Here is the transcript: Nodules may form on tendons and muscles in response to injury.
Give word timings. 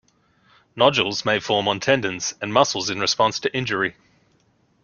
Nodules 0.75 1.25
may 1.25 1.39
form 1.39 1.67
on 1.67 1.79
tendons 1.79 2.33
and 2.41 2.51
muscles 2.51 2.89
in 2.89 2.99
response 2.99 3.39
to 3.39 3.55
injury. 3.55 3.95